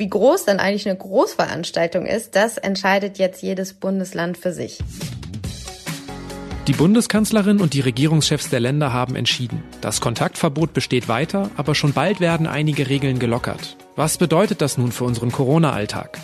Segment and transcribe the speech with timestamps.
[0.00, 4.78] Wie groß dann eigentlich eine Großveranstaltung ist, das entscheidet jetzt jedes Bundesland für sich.
[6.66, 9.62] Die Bundeskanzlerin und die Regierungschefs der Länder haben entschieden.
[9.82, 13.76] Das Kontaktverbot besteht weiter, aber schon bald werden einige Regeln gelockert.
[13.94, 16.18] Was bedeutet das nun für unseren Corona-Alltag?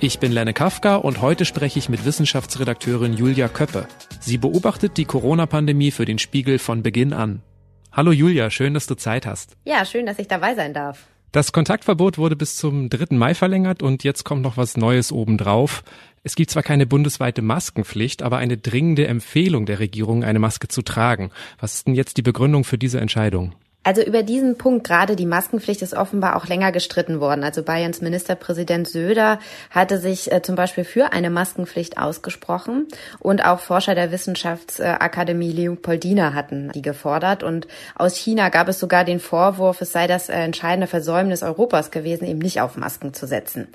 [0.00, 3.88] Ich bin Lenne Kafka und heute spreche ich mit Wissenschaftsredakteurin Julia Köppe.
[4.20, 7.40] Sie beobachtet die Corona-Pandemie für den Spiegel von Beginn an.
[7.90, 9.56] Hallo Julia, schön, dass du Zeit hast.
[9.64, 11.06] Ja, schön, dass ich dabei sein darf.
[11.34, 13.16] Das Kontaktverbot wurde bis zum 3.
[13.16, 15.82] Mai verlängert und jetzt kommt noch was Neues obendrauf.
[16.22, 20.82] Es gibt zwar keine bundesweite Maskenpflicht, aber eine dringende Empfehlung der Regierung, eine Maske zu
[20.82, 21.32] tragen.
[21.58, 23.52] Was ist denn jetzt die Begründung für diese Entscheidung?
[23.84, 27.44] Also über diesen Punkt, gerade die Maskenpflicht, ist offenbar auch länger gestritten worden.
[27.44, 29.38] Also Bayerns Ministerpräsident Söder
[29.70, 32.88] hatte sich äh, zum Beispiel für eine Maskenpflicht ausgesprochen
[33.20, 37.42] und auch Forscher der Wissenschaftsakademie Leopoldina hatten die gefordert.
[37.42, 41.90] Und aus China gab es sogar den Vorwurf, es sei das äh, entscheidende Versäumnis Europas
[41.90, 43.68] gewesen, eben nicht auf Masken zu setzen.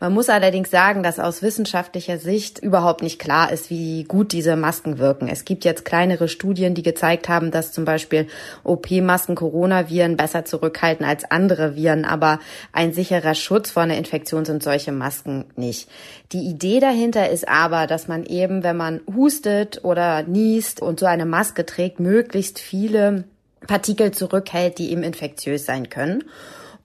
[0.00, 4.56] Man muss allerdings sagen, dass aus wissenschaftlicher Sicht überhaupt nicht klar ist, wie gut diese
[4.56, 5.28] Masken wirken.
[5.28, 8.26] Es gibt jetzt kleinere Studien, die gezeigt haben, dass zum Beispiel
[8.64, 12.40] OP-Masken Coronaviren besser zurückhalten als andere Viren, aber
[12.72, 15.88] ein sicherer Schutz vor einer Infektion sind solche Masken nicht.
[16.32, 21.06] Die Idee dahinter ist aber, dass man eben, wenn man hustet oder niest und so
[21.06, 23.24] eine Maske trägt, möglichst viele
[23.68, 26.24] Partikel zurückhält, die eben infektiös sein können.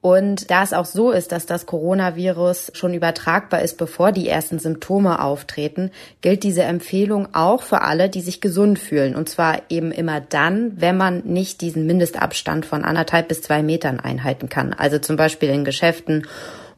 [0.02, 4.58] Und da es auch so ist, dass das Coronavirus schon übertragbar ist, bevor die ersten
[4.58, 5.90] Symptome auftreten,
[6.22, 9.14] gilt diese Empfehlung auch für alle, die sich gesund fühlen.
[9.14, 14.00] Und zwar eben immer dann, wenn man nicht diesen Mindestabstand von anderthalb bis zwei Metern
[14.00, 14.72] einhalten kann.
[14.72, 16.26] Also zum Beispiel in Geschäften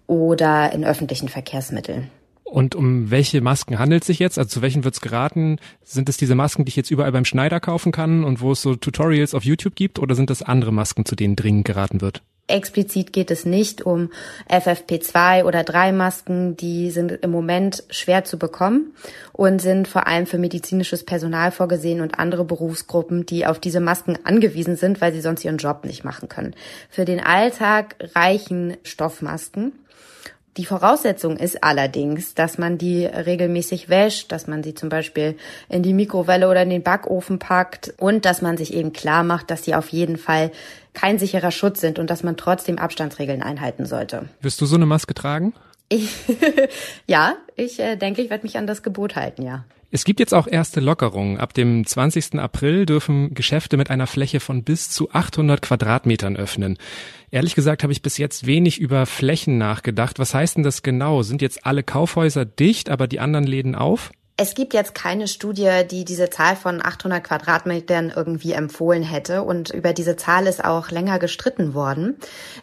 [0.09, 2.11] oder in öffentlichen Verkehrsmitteln.
[2.43, 4.37] Und um welche Masken handelt es sich jetzt?
[4.37, 5.59] Also zu welchen wird es geraten?
[5.85, 8.61] Sind es diese Masken, die ich jetzt überall beim Schneider kaufen kann und wo es
[8.61, 10.01] so Tutorials auf YouTube gibt?
[10.01, 12.23] Oder sind das andere Masken, zu denen dringend geraten wird?
[12.49, 14.11] Explizit geht es nicht um
[14.51, 18.95] FFP2 oder 3 Masken, die sind im Moment schwer zu bekommen
[19.33, 24.19] und sind vor allem für medizinisches Personal vorgesehen und andere Berufsgruppen, die auf diese Masken
[24.25, 26.55] angewiesen sind, weil sie sonst ihren Job nicht machen können.
[26.91, 29.73] Für den Alltag reichen Stoffmasken.
[30.59, 35.39] Die Voraussetzung ist allerdings, dass man die regelmäßig wäscht, dass man sie zum Beispiel
[35.71, 39.51] in die Mikrowelle oder in den Backofen packt und dass man sich eben klar macht,
[39.51, 40.51] dass sie auf jeden Fall
[40.93, 44.29] kein sicherer Schutz sind und dass man trotzdem Abstandsregeln einhalten sollte.
[44.41, 45.55] Wirst du so eine Maske tragen?
[45.89, 46.11] Ich,
[47.07, 49.65] ja, ich äh, denke, ich werde mich an das Gebot halten, ja.
[49.95, 51.37] Es gibt jetzt auch erste Lockerungen.
[51.37, 52.39] Ab dem 20.
[52.39, 56.79] April dürfen Geschäfte mit einer Fläche von bis zu 800 Quadratmetern öffnen.
[57.31, 60.19] Ehrlich gesagt habe ich bis jetzt wenig über Flächen nachgedacht.
[60.19, 61.23] Was heißt denn das genau?
[61.23, 64.13] Sind jetzt alle Kaufhäuser dicht, aber die anderen Läden auf?
[64.39, 69.43] Es gibt jetzt keine Studie, die diese Zahl von 800 Quadratmetern irgendwie empfohlen hätte.
[69.43, 72.17] Und über diese Zahl ist auch länger gestritten worden.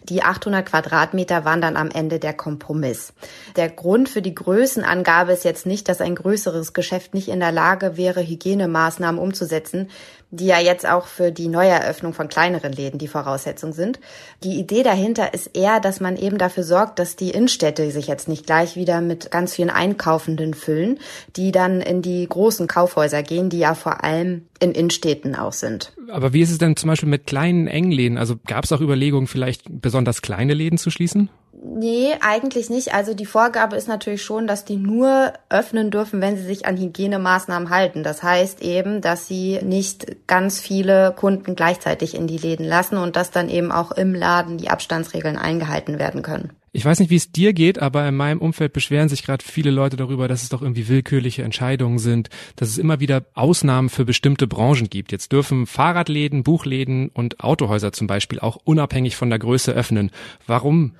[0.04, 3.14] Die 800 Quadratmeter waren dann am Ende der Kompromiss.
[3.56, 7.52] Der Grund für die Größenangabe ist jetzt nicht, dass ein größeres Geschäft nicht in der
[7.52, 9.90] Lage wäre, Hygienemaßnahmen umzusetzen,
[10.32, 14.00] die ja jetzt auch für die Neueröffnung von kleineren Läden die Voraussetzung sind.
[14.44, 18.28] Die Idee dahinter ist eher, dass man eben dafür sorgt, dass die Innenstädte sich jetzt
[18.28, 21.00] nicht gleich wieder mit ganz vielen Einkaufenden füllen,
[21.36, 25.94] die dann in die großen Kaufhäuser gehen, die ja vor allem in Innenstädten auch sind.
[26.10, 28.18] Aber wie ist es denn zum Beispiel mit kleinen Engläden?
[28.18, 31.30] Also gab es auch Überlegungen, vielleicht besonders kleine Läden zu schließen?
[31.62, 32.94] Nee, eigentlich nicht.
[32.94, 36.78] Also die Vorgabe ist natürlich schon, dass die nur öffnen dürfen, wenn sie sich an
[36.78, 38.02] Hygienemaßnahmen halten.
[38.02, 43.18] Das heißt eben, dass sie nicht ganz viele Kunden gleichzeitig in die Läden lassen und
[43.18, 46.52] dass dann eben auch im Laden die Abstandsregeln eingehalten werden können.
[46.72, 49.72] Ich weiß nicht, wie es dir geht, aber in meinem Umfeld beschweren sich gerade viele
[49.72, 54.06] Leute darüber, dass es doch irgendwie willkürliche Entscheidungen sind, dass es immer wieder Ausnahmen für
[54.06, 55.12] bestimmte Branchen gibt.
[55.12, 60.12] Jetzt dürfen Fahrradläden, Buchläden und Autohäuser zum Beispiel auch unabhängig von der Größe öffnen.
[60.46, 60.94] Warum?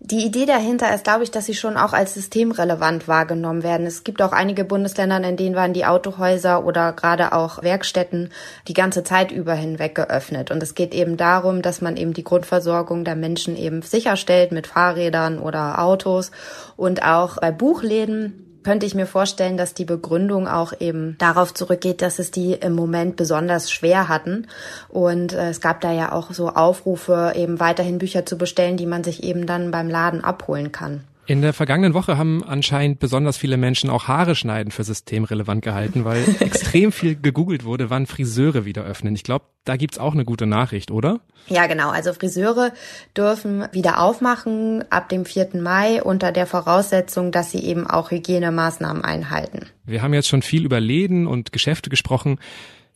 [0.00, 3.86] Die Idee dahinter ist, glaube ich, dass sie schon auch als systemrelevant wahrgenommen werden.
[3.86, 8.30] Es gibt auch einige Bundesländer, in denen waren die Autohäuser oder gerade auch Werkstätten
[8.68, 10.50] die ganze Zeit über hinweg geöffnet.
[10.50, 14.66] Und es geht eben darum, dass man eben die Grundversorgung der Menschen eben sicherstellt mit
[14.66, 16.30] Fahrrädern oder Autos
[16.76, 22.02] und auch bei Buchläden könnte ich mir vorstellen, dass die Begründung auch eben darauf zurückgeht,
[22.02, 24.48] dass es die im Moment besonders schwer hatten.
[24.88, 28.86] Und äh, es gab da ja auch so Aufrufe, eben weiterhin Bücher zu bestellen, die
[28.86, 31.04] man sich eben dann beim Laden abholen kann.
[31.26, 36.04] In der vergangenen Woche haben anscheinend besonders viele Menschen auch Haare schneiden für systemrelevant gehalten,
[36.04, 39.14] weil extrem viel gegoogelt wurde, wann Friseure wieder öffnen.
[39.14, 41.20] Ich glaube, da gibt's auch eine gute Nachricht, oder?
[41.46, 41.88] Ja, genau.
[41.88, 42.72] Also Friseure
[43.16, 45.50] dürfen wieder aufmachen ab dem 4.
[45.54, 49.66] Mai unter der Voraussetzung, dass sie eben auch Hygienemaßnahmen einhalten.
[49.84, 52.38] Wir haben jetzt schon viel über Läden und Geschäfte gesprochen.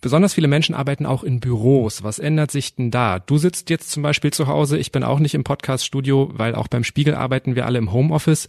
[0.00, 2.04] Besonders viele Menschen arbeiten auch in Büros.
[2.04, 3.18] Was ändert sich denn da?
[3.18, 4.78] Du sitzt jetzt zum Beispiel zu Hause.
[4.78, 8.46] Ich bin auch nicht im Podcast-Studio, weil auch beim Spiegel arbeiten wir alle im Homeoffice.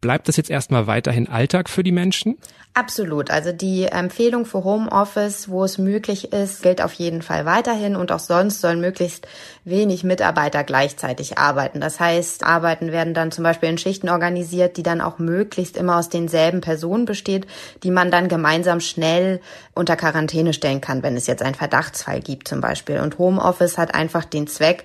[0.00, 2.38] Bleibt das jetzt erstmal weiterhin Alltag für die Menschen?
[2.72, 3.30] Absolut.
[3.30, 8.12] Also die Empfehlung für Homeoffice, wo es möglich ist, gilt auf jeden Fall weiterhin und
[8.12, 9.26] auch sonst sollen möglichst
[9.64, 11.80] wenig Mitarbeiter gleichzeitig arbeiten.
[11.80, 15.98] Das heißt, Arbeiten werden dann zum Beispiel in Schichten organisiert, die dann auch möglichst immer
[15.98, 17.46] aus denselben Personen besteht,
[17.82, 19.40] die man dann gemeinsam schnell
[19.74, 23.00] unter Quarantäne stellen kann, wenn es jetzt einen Verdachtsfall gibt zum Beispiel.
[23.00, 24.84] Und Homeoffice hat einfach den Zweck,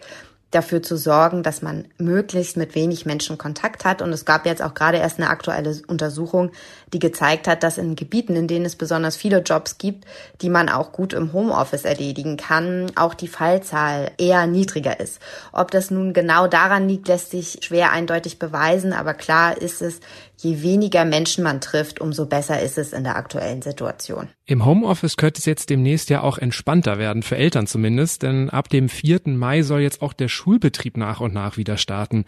[0.56, 4.02] dafür zu sorgen, dass man möglichst mit wenig Menschen Kontakt hat.
[4.02, 6.52] Und es gab jetzt auch gerade erst eine aktuelle Untersuchung,
[6.94, 10.06] die gezeigt hat, dass in Gebieten, in denen es besonders viele Jobs gibt,
[10.42, 15.20] die man auch gut im Homeoffice erledigen kann, auch die Fallzahl eher niedriger ist.
[15.52, 20.00] Ob das nun genau daran liegt, lässt sich schwer eindeutig beweisen, aber klar ist es,
[20.38, 24.30] je weniger Menschen man trifft, umso besser ist es in der aktuellen Situation.
[24.46, 28.70] Im Homeoffice könnte es jetzt demnächst ja auch entspannter werden, für Eltern zumindest, denn ab
[28.70, 29.22] dem 4.
[29.26, 32.26] Mai soll jetzt auch der Schulbetrieb nach und nach wieder starten.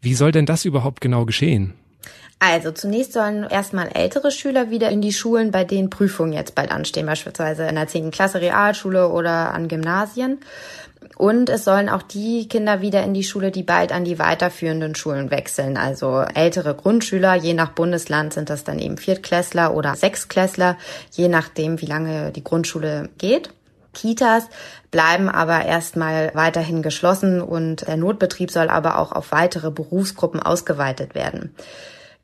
[0.00, 1.74] Wie soll denn das überhaupt genau geschehen?
[2.44, 6.72] Also zunächst sollen erstmal ältere Schüler wieder in die Schulen, bei denen Prüfungen jetzt bald
[6.72, 8.10] anstehen, beispielsweise in der 10.
[8.10, 10.40] Klasse Realschule oder an Gymnasien.
[11.22, 14.96] Und es sollen auch die Kinder wieder in die Schule, die bald an die weiterführenden
[14.96, 15.76] Schulen wechseln.
[15.76, 20.76] Also ältere Grundschüler, je nach Bundesland sind das dann eben Viertklässler oder Sechsklässler,
[21.12, 23.50] je nachdem, wie lange die Grundschule geht.
[23.94, 24.48] Kitas
[24.90, 31.14] bleiben aber erstmal weiterhin geschlossen und der Notbetrieb soll aber auch auf weitere Berufsgruppen ausgeweitet
[31.14, 31.54] werden.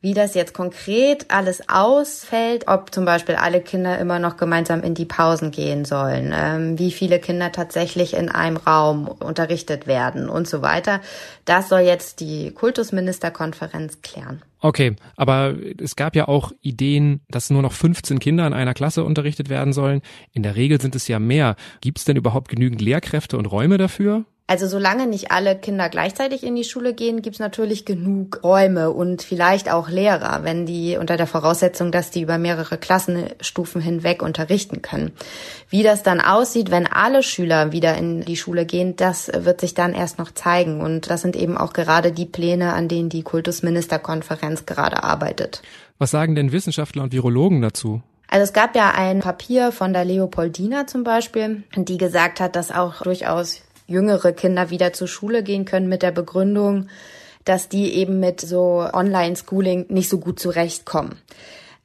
[0.00, 4.94] Wie das jetzt konkret alles ausfällt, ob zum Beispiel alle Kinder immer noch gemeinsam in
[4.94, 10.46] die Pausen gehen sollen, ähm, wie viele Kinder tatsächlich in einem Raum unterrichtet werden und
[10.46, 11.00] so weiter,
[11.46, 14.40] das soll jetzt die Kultusministerkonferenz klären.
[14.60, 19.02] Okay, aber es gab ja auch Ideen, dass nur noch 15 Kinder in einer Klasse
[19.02, 20.02] unterrichtet werden sollen.
[20.32, 21.56] In der Regel sind es ja mehr.
[21.80, 24.24] Gibt es denn überhaupt genügend Lehrkräfte und Räume dafür?
[24.50, 29.20] Also solange nicht alle Kinder gleichzeitig in die Schule gehen, gibt's natürlich genug Räume und
[29.20, 34.80] vielleicht auch Lehrer, wenn die unter der Voraussetzung, dass die über mehrere Klassenstufen hinweg unterrichten
[34.80, 35.12] können.
[35.68, 39.74] Wie das dann aussieht, wenn alle Schüler wieder in die Schule gehen, das wird sich
[39.74, 40.80] dann erst noch zeigen.
[40.80, 45.60] Und das sind eben auch gerade die Pläne, an denen die Kultusministerkonferenz gerade arbeitet.
[45.98, 48.00] Was sagen denn Wissenschaftler und Virologen dazu?
[48.30, 52.70] Also es gab ja ein Papier von der Leopoldina zum Beispiel, die gesagt hat, dass
[52.70, 56.86] auch durchaus jüngere Kinder wieder zur Schule gehen können mit der Begründung,
[57.44, 61.16] dass die eben mit so Online-Schooling nicht so gut zurechtkommen.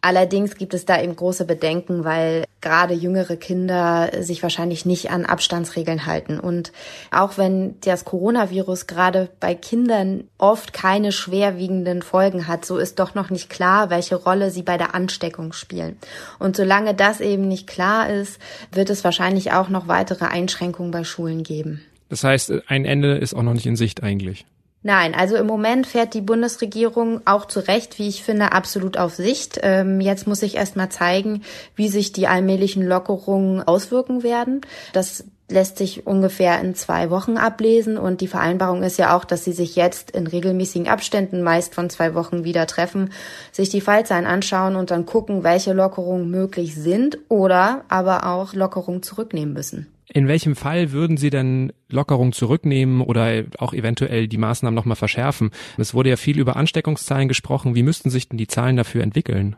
[0.06, 5.26] Allerdings gibt es da eben große Bedenken, weil gerade jüngere Kinder sich wahrscheinlich nicht an
[5.26, 6.42] Abstandsregeln halten.
[6.42, 6.74] Und
[7.10, 13.16] auch wenn das Coronavirus gerade bei Kindern oft keine schwerwiegenden Folgen hat, so ist doch
[13.16, 15.98] noch nicht klar, welche Rolle sie bei der Ansteckung spielen.
[16.38, 18.40] Und solange das eben nicht klar ist,
[18.74, 21.82] wird es wahrscheinlich auch noch weitere Einschränkungen bei Schulen geben.
[22.10, 24.46] Das heißt, ein Ende ist auch noch nicht in Sicht eigentlich.
[24.86, 29.16] Nein, also im Moment fährt die Bundesregierung auch zu Recht, wie ich finde, absolut auf
[29.16, 29.60] Sicht.
[29.64, 31.42] Ähm, jetzt muss ich erst mal zeigen,
[31.76, 34.60] wie sich die allmählichen Lockerungen auswirken werden.
[34.92, 39.46] Das lässt sich ungefähr in zwei Wochen ablesen und die Vereinbarung ist ja auch, dass
[39.46, 43.12] sie sich jetzt in regelmäßigen Abständen, meist von zwei Wochen, wieder treffen,
[43.54, 49.04] sich die Fallzahlen anschauen und dann gucken, welche Lockerungen möglich sind oder aber auch Lockerungen
[49.04, 49.93] zurücknehmen müssen.
[50.14, 55.50] In welchem Fall würden Sie denn Lockerung zurücknehmen oder auch eventuell die Maßnahmen nochmal verschärfen?
[55.78, 57.74] Es wurde ja viel über Ansteckungszahlen gesprochen.
[57.74, 59.56] Wie müssten sich denn die Zahlen dafür entwickeln?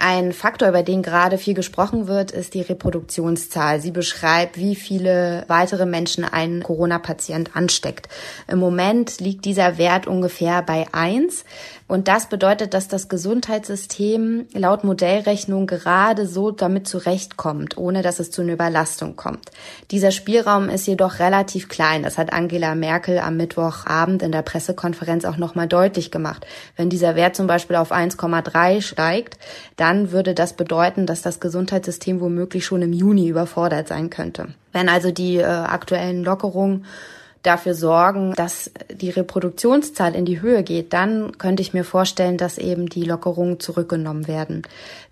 [0.00, 3.80] Ein Faktor, über den gerade viel gesprochen wird, ist die Reproduktionszahl.
[3.80, 8.08] Sie beschreibt, wie viele weitere Menschen ein Corona-Patient ansteckt.
[8.46, 11.44] Im Moment liegt dieser Wert ungefähr bei eins.
[11.88, 18.30] Und das bedeutet, dass das Gesundheitssystem laut Modellrechnung gerade so damit zurechtkommt, ohne dass es
[18.30, 19.50] zu einer Überlastung kommt.
[19.90, 22.02] Dieser Spielraum ist jedoch relativ klein.
[22.02, 26.46] Das hat Angela Merkel am Mittwochabend in der Pressekonferenz auch nochmal deutlich gemacht.
[26.76, 29.38] Wenn dieser Wert zum Beispiel auf 1,3 steigt,
[29.76, 34.48] dann würde das bedeuten, dass das Gesundheitssystem womöglich schon im Juni überfordert sein könnte.
[34.74, 36.84] Wenn also die äh, aktuellen Lockerungen
[37.42, 42.58] dafür sorgen, dass die Reproduktionszahl in die Höhe geht, dann könnte ich mir vorstellen, dass
[42.58, 44.62] eben die Lockerungen zurückgenommen werden.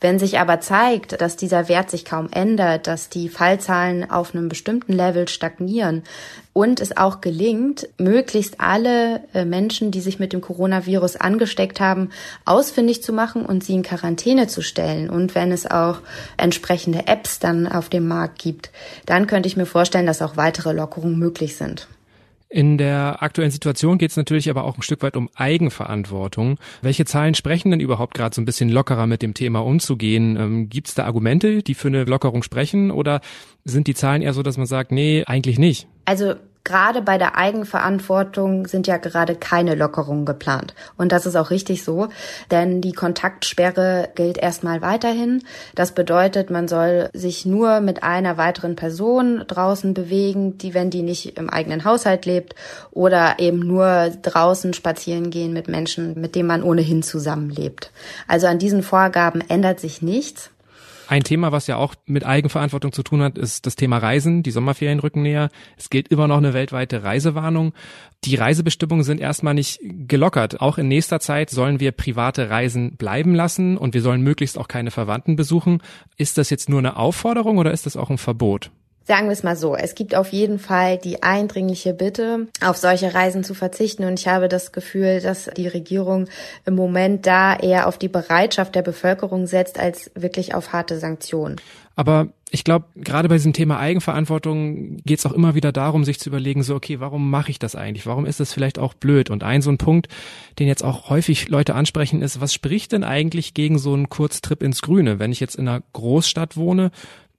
[0.01, 4.49] Wenn sich aber zeigt, dass dieser Wert sich kaum ändert, dass die Fallzahlen auf einem
[4.49, 6.03] bestimmten Level stagnieren
[6.53, 12.11] und es auch gelingt, möglichst alle äh, Menschen, die sich mit dem Coronavirus angesteckt haben,
[12.45, 15.11] ausfindig zu machen und sie in Quarantäne zu stellen.
[15.11, 16.01] Und wenn es auch
[16.37, 18.71] entsprechende Apps dann auf dem Markt gibt,
[19.07, 21.89] dann könnte ich mir vorstellen, dass auch weitere Lockerungen möglich sind.
[22.49, 26.59] In der aktuellen Situation geht es natürlich aber auch ein Stück weit um Eigenverantwortung.
[26.81, 30.37] Welche Zahlen sprechen denn überhaupt gerade so ein bisschen lockerer mit dem Thema umzugehen?
[30.37, 33.21] Ähm, Gibt es da Argumente, die für eine Lockerung sprechen oder
[33.65, 35.89] sind die Zahlen eher so, dass man sagt, nee, eigentlich nicht?
[36.05, 36.35] Also
[36.67, 40.75] gerade bei der Eigenverantwortung sind ja gerade keine Lockerungen geplant.
[40.99, 42.09] Und das ist auch richtig so,
[42.51, 45.45] denn die Kontaktsperre gilt erstmal weiterhin.
[45.75, 51.03] Das bedeutet, man soll sich nur mit einer weiteren Person draußen bewegen, die, wenn die
[51.03, 52.55] nicht im eigenen Haushalt lebt,
[52.91, 57.93] oder eben nur draußen spazieren gehen mit Menschen, mit denen man ohnehin zusammenlebt.
[58.27, 60.51] Also an diesen Vorgaben ändert sich nichts.
[61.09, 64.43] Ein Thema, was ja auch mit Eigenverantwortung zu tun hat, ist das Thema Reisen.
[64.43, 65.51] Die Sommerferien rücken näher.
[65.77, 67.75] Es gilt immer noch eine weltweite Reisewarnung.
[68.25, 70.61] Die Reisebestimmungen sind erstmal nicht gelockert.
[70.61, 74.69] Auch in nächster Zeit sollen wir private Reisen bleiben lassen und wir sollen möglichst auch
[74.69, 75.81] keine Verwandten besuchen.
[76.17, 78.73] Ist das jetzt nur eine Aufforderung oder ist das auch ein Verbot?
[79.07, 83.15] Sagen wir es mal so, es gibt auf jeden Fall die eindringliche Bitte, auf solche
[83.15, 84.03] Reisen zu verzichten.
[84.03, 86.27] Und ich habe das Gefühl, dass die Regierung
[86.65, 91.61] im Moment da eher auf die Bereitschaft der Bevölkerung setzt, als wirklich auf harte Sanktionen.
[91.95, 96.21] Aber ich glaube, gerade bei diesem Thema Eigenverantwortung geht es auch immer wieder darum, sich
[96.21, 98.07] zu überlegen, so, okay, warum mache ich das eigentlich?
[98.07, 99.31] Warum ist das vielleicht auch blöd?
[99.31, 100.09] Und ein so ein Punkt,
[100.59, 104.63] den jetzt auch häufig Leute ansprechen, ist, was spricht denn eigentlich gegen so einen Kurztrip
[104.63, 105.19] ins Grüne?
[105.19, 106.91] Wenn ich jetzt in einer Großstadt wohne,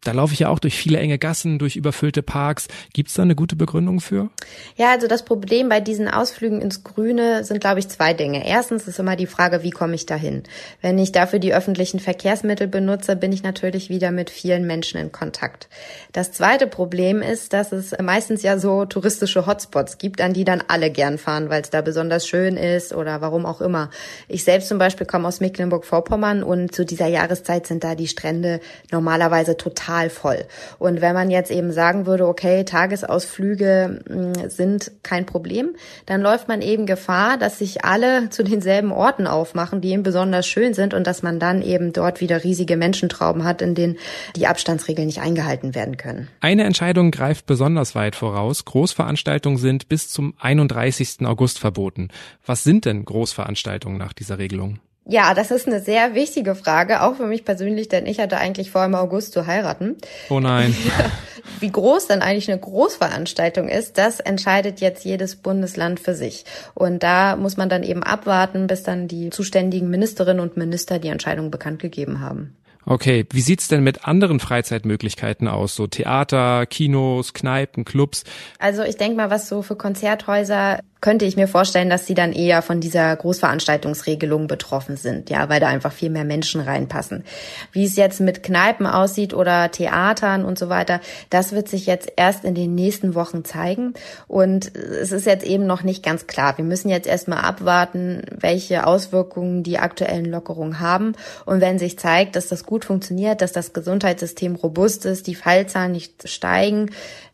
[0.03, 2.67] da laufe ich ja auch durch viele enge Gassen, durch überfüllte Parks.
[2.93, 4.29] Gibt es da eine gute Begründung für?
[4.75, 8.47] Ja, also das Problem bei diesen Ausflügen ins Grüne sind, glaube ich, zwei Dinge.
[8.47, 10.43] Erstens ist immer die Frage, wie komme ich dahin?
[10.81, 15.11] Wenn ich dafür die öffentlichen Verkehrsmittel benutze, bin ich natürlich wieder mit vielen Menschen in
[15.11, 15.67] Kontakt.
[16.13, 20.63] Das zweite Problem ist, dass es meistens ja so touristische Hotspots gibt, an die dann
[20.67, 23.89] alle gern fahren, weil es da besonders schön ist oder warum auch immer.
[24.27, 28.61] Ich selbst zum Beispiel komme aus Mecklenburg-Vorpommern und zu dieser Jahreszeit sind da die Strände
[28.91, 30.45] normalerweise total total voll.
[30.79, 35.75] Und wenn man jetzt eben sagen würde, okay, Tagesausflüge hm, sind kein Problem,
[36.05, 40.47] dann läuft man eben Gefahr, dass sich alle zu denselben Orten aufmachen, die eben besonders
[40.47, 43.97] schön sind und dass man dann eben dort wieder riesige Menschentrauben hat, in denen
[44.35, 46.27] die Abstandsregeln nicht eingehalten werden können.
[46.41, 48.65] Eine Entscheidung greift besonders weit voraus.
[48.65, 51.25] Großveranstaltungen sind bis zum 31.
[51.25, 52.09] August verboten.
[52.45, 54.79] Was sind denn Großveranstaltungen nach dieser Regelung?
[55.09, 58.71] Ja, das ist eine sehr wichtige Frage, auch für mich persönlich, denn ich hatte eigentlich
[58.71, 59.95] vor, im August zu heiraten.
[60.29, 60.75] Oh nein.
[61.61, 66.43] Wie groß dann eigentlich eine Großveranstaltung ist, das entscheidet jetzt jedes Bundesland für sich.
[66.73, 71.07] Und da muss man dann eben abwarten, bis dann die zuständigen Ministerinnen und Minister die
[71.07, 72.57] Entscheidung bekannt gegeben haben.
[72.89, 75.75] Okay, wie sieht's denn mit anderen Freizeitmöglichkeiten aus?
[75.75, 78.23] So Theater, Kinos, Kneipen, Clubs?
[78.59, 82.33] Also ich denke mal, was so für Konzerthäuser könnte ich mir vorstellen, dass sie dann
[82.33, 87.23] eher von dieser Großveranstaltungsregelung betroffen sind, ja, weil da einfach viel mehr Menschen reinpassen.
[87.71, 90.99] Wie es jetzt mit Kneipen aussieht oder Theatern und so weiter,
[91.29, 93.93] das wird sich jetzt erst in den nächsten Wochen zeigen.
[94.27, 96.57] Und es ist jetzt eben noch nicht ganz klar.
[96.57, 101.13] Wir müssen jetzt erstmal abwarten, welche Auswirkungen die aktuellen Lockerungen haben.
[101.45, 105.91] Und wenn sich zeigt, dass das gut funktioniert, dass das Gesundheitssystem robust ist, die Fallzahlen
[105.91, 106.89] nicht steigen,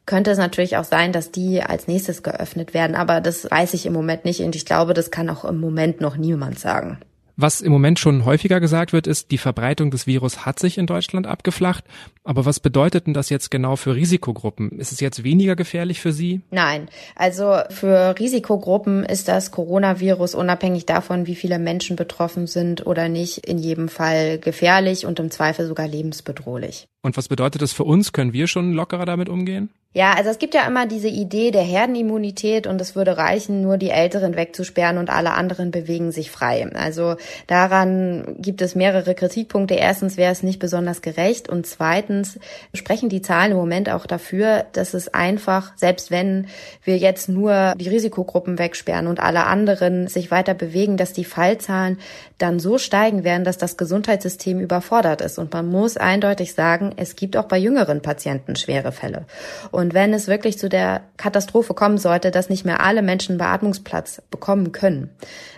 [0.05, 2.95] könnte es natürlich auch sein, dass die als nächstes geöffnet werden.
[2.95, 6.01] Aber das weiß ich im Moment nicht und ich glaube, das kann auch im Moment
[6.01, 6.99] noch niemand sagen.
[7.35, 10.85] Was im Moment schon häufiger gesagt wird, ist, die Verbreitung des Virus hat sich in
[10.85, 11.83] Deutschland abgeflacht.
[12.23, 14.71] Aber was bedeutet denn das jetzt genau für Risikogruppen?
[14.77, 16.41] Ist es jetzt weniger gefährlich für sie?
[16.51, 16.89] Nein.
[17.15, 23.39] Also für Risikogruppen ist das Coronavirus unabhängig davon, wie viele Menschen betroffen sind oder nicht,
[23.39, 26.87] in jedem Fall gefährlich und im Zweifel sogar lebensbedrohlich.
[27.01, 28.13] Und was bedeutet das für uns?
[28.13, 29.69] Können wir schon lockerer damit umgehen?
[29.95, 33.77] Ja, also es gibt ja immer diese Idee der Herdenimmunität und es würde reichen, nur
[33.77, 36.67] die Älteren wegzusperren und alle anderen bewegen sich frei.
[36.73, 37.15] Also
[37.47, 39.75] daran gibt es mehrere Kritikpunkte.
[39.75, 42.39] Erstens wäre es nicht besonders gerecht und zweitens
[42.73, 46.47] sprechen die Zahlen im Moment auch dafür, dass es einfach, selbst wenn
[46.83, 51.97] wir jetzt nur die Risikogruppen wegsperren und alle anderen sich weiter bewegen, dass die Fallzahlen
[52.37, 55.39] dann so steigen werden, dass das Gesundheitssystem überfordert ist.
[55.39, 59.25] Und man muss eindeutig sagen, es gibt auch bei jüngeren Patienten schwere Fälle.
[59.71, 64.21] Und wenn es wirklich zu der Katastrophe kommen sollte, dass nicht mehr alle Menschen Beatmungsplatz
[64.29, 65.09] bekommen können,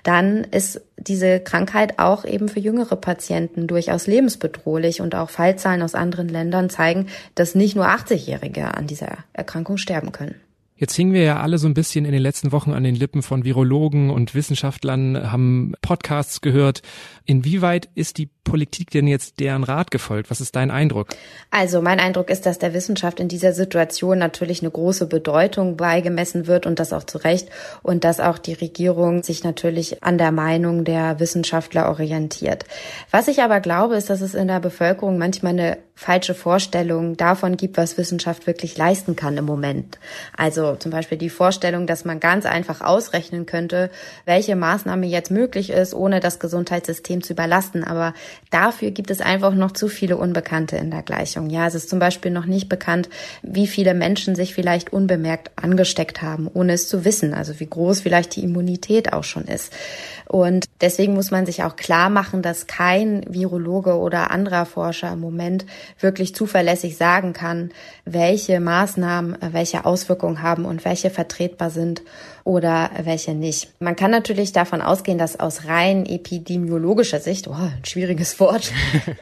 [0.03, 5.95] dann ist diese Krankheit auch eben für jüngere Patienten durchaus lebensbedrohlich und auch Fallzahlen aus
[5.95, 10.35] anderen Ländern zeigen, dass nicht nur 80-Jährige an dieser Erkrankung sterben können.
[10.77, 13.21] Jetzt hingen wir ja alle so ein bisschen in den letzten Wochen an den Lippen
[13.21, 16.81] von Virologen und Wissenschaftlern, haben Podcasts gehört.
[17.23, 20.31] Inwieweit ist die Politik denn jetzt deren Rat gefolgt?
[20.31, 21.09] Was ist dein Eindruck?
[21.51, 26.47] Also mein Eindruck ist, dass der Wissenschaft in dieser Situation natürlich eine große Bedeutung beigemessen
[26.47, 27.49] wird und das auch zu Recht
[27.83, 32.63] und dass auch die Regierung sich natürlich an der Meinung der Wissenschaftler orientiert.
[33.11, 37.55] Was ich aber glaube, ist, dass es in der Bevölkerung manchmal eine falsche Vorstellung davon
[37.55, 39.97] gibt, was Wissenschaft wirklich leisten kann im Moment.
[40.35, 43.89] Also zum Beispiel die Vorstellung, dass man ganz einfach ausrechnen könnte,
[44.25, 47.85] welche Maßnahme jetzt möglich ist, ohne das Gesundheitssystem zu überlasten.
[47.85, 48.13] Aber
[48.49, 51.49] dafür gibt es einfach noch zu viele Unbekannte in der Gleichung.
[51.49, 53.09] Ja, es ist zum Beispiel noch nicht bekannt,
[53.41, 57.33] wie viele Menschen sich vielleicht unbemerkt angesteckt haben, ohne es zu wissen.
[57.33, 59.73] Also wie groß vielleicht die Immunität auch schon ist.
[60.27, 65.19] Und deswegen muss man sich auch klar machen, dass kein Virologe oder anderer Forscher im
[65.19, 65.65] Moment
[65.99, 67.71] wirklich zuverlässig sagen kann,
[68.05, 72.01] welche Maßnahmen welche Auswirkungen haben und welche vertretbar sind
[72.43, 73.69] oder welche nicht.
[73.79, 78.71] Man kann natürlich davon ausgehen, dass aus rein epidemiologischer Sicht, oh, ein schwieriges Wort,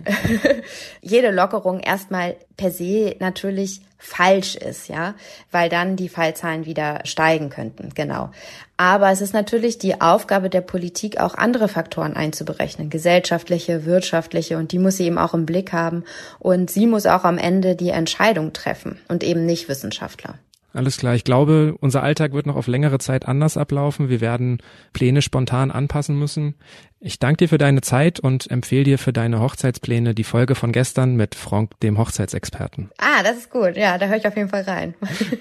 [1.01, 5.15] jede Lockerung erstmal per se natürlich falsch ist, ja,
[5.51, 8.31] weil dann die Fallzahlen wieder steigen könnten, genau.
[8.75, 14.73] Aber es ist natürlich die Aufgabe der Politik, auch andere Faktoren einzuberechnen, gesellschaftliche, wirtschaftliche, und
[14.73, 16.03] die muss sie eben auch im Blick haben.
[16.39, 20.35] Und sie muss auch am Ende die Entscheidung treffen und eben nicht Wissenschaftler.
[20.73, 21.13] Alles klar.
[21.13, 24.09] Ich glaube, unser Alltag wird noch auf längere Zeit anders ablaufen.
[24.09, 24.57] Wir werden
[24.91, 26.55] Pläne spontan anpassen müssen.
[26.99, 30.71] Ich danke dir für deine Zeit und empfehle dir für deine Hochzeitspläne die Folge von
[30.71, 32.89] gestern mit Frank, dem Hochzeitsexperten.
[32.97, 33.77] Ah, das ist gut.
[33.77, 34.95] Ja, da höre ich auf jeden Fall rein.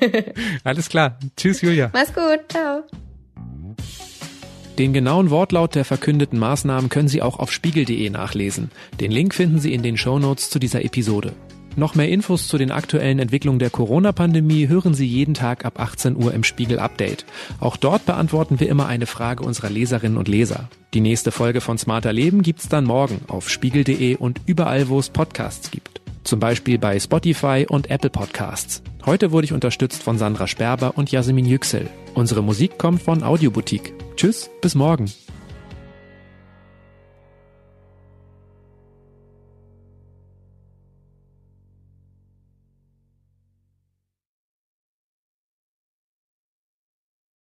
[0.65, 1.19] Alles klar.
[1.37, 1.91] Tschüss, Julia.
[1.95, 2.41] Mach's gut.
[2.49, 2.83] Ciao.
[4.79, 8.71] Den genauen Wortlaut der verkündeten Maßnahmen können Sie auch auf spiegel.de nachlesen.
[9.01, 11.33] Den Link finden Sie in den Shownotes zu dieser Episode.
[11.75, 16.17] Noch mehr Infos zu den aktuellen Entwicklungen der Corona-Pandemie hören Sie jeden Tag ab 18
[16.17, 17.25] Uhr im Spiegel Update.
[17.61, 20.69] Auch dort beantworten wir immer eine Frage unserer Leserinnen und Leser.
[20.93, 25.09] Die nächste Folge von Smarter Leben gibt's dann morgen auf spiegel.de und überall, wo es
[25.09, 26.03] Podcasts gibt.
[26.25, 28.83] Zum Beispiel bei Spotify und Apple Podcasts.
[29.07, 31.89] Heute wurde ich unterstützt von Sandra Sperber und Jasmin Yüksel.
[32.15, 33.95] Unsere Musik kommt von Audioboutique.
[34.17, 35.11] Tschüss, bis morgen.